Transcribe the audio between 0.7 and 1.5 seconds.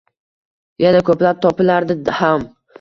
Yana ko'plab